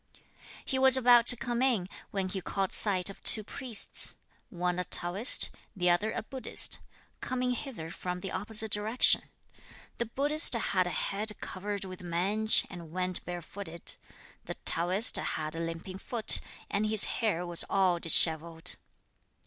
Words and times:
He 0.65 0.79
was 0.79 0.97
about 0.97 1.27
to 1.27 1.37
come 1.37 1.61
in, 1.61 1.87
when 2.09 2.27
he 2.29 2.41
caught 2.41 2.71
sight 2.71 3.07
of 3.11 3.21
two 3.21 3.43
priests, 3.43 4.15
one 4.49 4.79
a 4.79 4.83
Taoist, 4.83 5.51
the 5.75 5.91
other 5.91 6.11
a 6.11 6.23
Buddhist, 6.23 6.79
coming 7.19 7.51
hither 7.51 7.91
from 7.91 8.21
the 8.21 8.31
opposite 8.31 8.71
direction. 8.71 9.29
The 9.99 10.07
Buddhist 10.07 10.53
had 10.55 10.87
a 10.87 10.89
head 10.89 11.39
covered 11.39 11.85
with 11.85 12.01
mange, 12.01 12.65
and 12.67 12.91
went 12.91 13.23
barefooted. 13.25 13.93
The 14.45 14.55
Taoist 14.65 15.17
had 15.17 15.55
a 15.55 15.59
limping 15.59 15.99
foot, 15.99 16.41
and 16.67 16.87
his 16.87 17.03
hair 17.05 17.45
was 17.45 17.63
all 17.69 17.99
dishevelled. 17.99 18.77